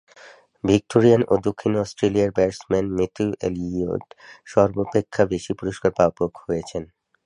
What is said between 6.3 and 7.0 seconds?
হয়েছেন।